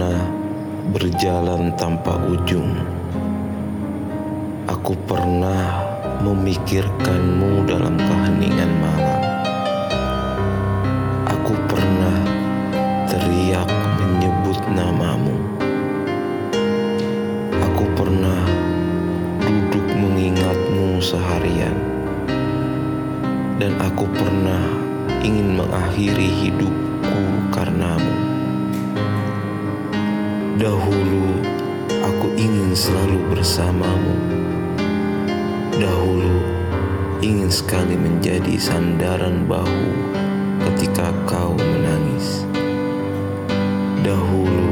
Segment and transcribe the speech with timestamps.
[0.00, 0.32] pernah
[0.96, 2.72] berjalan tanpa ujung.
[4.64, 5.76] Aku pernah
[6.24, 9.20] memikirkanmu dalam keheningan malam.
[11.28, 12.16] Aku pernah
[13.12, 13.68] teriak
[14.00, 15.36] menyebut namamu.
[17.60, 18.40] Aku pernah
[19.44, 21.76] duduk mengingatmu seharian.
[23.60, 24.64] Dan aku pernah
[25.20, 27.20] ingin mengakhiri hidupku
[27.52, 28.29] karenamu.
[30.60, 31.40] Dahulu
[32.04, 34.12] aku ingin selalu bersamamu.
[35.72, 36.36] Dahulu
[37.24, 39.88] ingin sekali menjadi sandaran bahu
[40.68, 42.44] ketika kau menangis.
[44.04, 44.68] Dahulu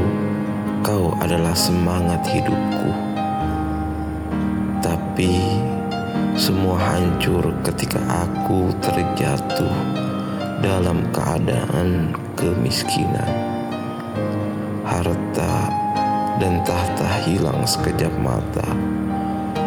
[0.85, 2.93] kau adalah semangat hidupku.
[4.85, 5.41] Tapi
[6.37, 7.97] semua hancur ketika
[8.29, 9.73] aku terjatuh
[10.61, 13.57] dalam keadaan kemiskinan.
[14.89, 15.78] Harta
[16.39, 18.63] dan tahta hilang sekejap mata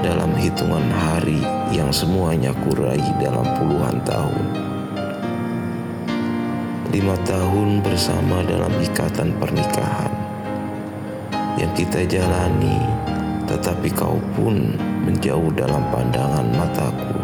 [0.01, 4.47] dalam hitungan hari yang semuanya kurai dalam puluhan tahun.
[6.93, 10.13] Lima tahun bersama dalam ikatan pernikahan
[11.61, 12.81] yang kita jalani,
[13.45, 17.21] tetapi kau pun menjauh dalam pandangan mataku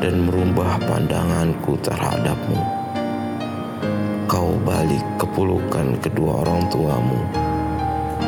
[0.00, 2.58] dan merubah pandanganku terhadapmu.
[4.30, 7.49] Kau balik ke pelukan kedua orang tuamu,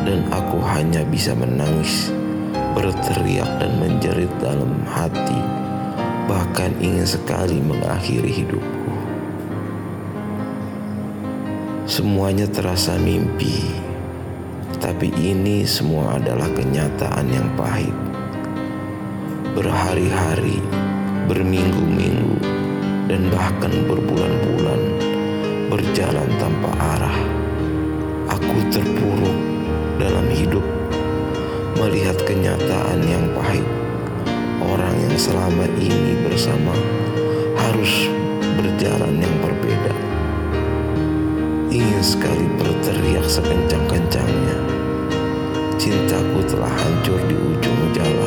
[0.02, 2.10] dan aku hanya bisa menangis
[2.72, 5.40] berteriak dan menjerit dalam hati,
[6.26, 8.92] bahkan ingin sekali mengakhiri hidupku.
[11.84, 13.68] Semuanya terasa mimpi,
[14.80, 17.94] tapi ini semua adalah kenyataan yang pahit.
[19.52, 20.64] Berhari-hari,
[21.28, 22.40] berminggu-minggu,
[23.12, 24.80] dan bahkan berbulan-bulan
[25.68, 27.18] berjalan tanpa arah.
[28.32, 29.51] Aku terpuruk
[29.98, 30.62] dalam hidup
[31.80, 33.66] melihat kenyataan yang pahit.
[34.62, 36.70] Orang yang selama ini bersama
[37.58, 38.06] harus
[38.54, 39.94] berjalan yang berbeda.
[41.72, 44.58] Ingin sekali berteriak sekencang-kencangnya.
[45.80, 48.21] Cintaku telah hancur di ujung jalan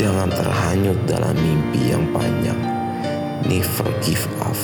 [0.00, 2.56] Jangan terhanyut dalam mimpi yang panjang.
[3.44, 4.56] Never give up.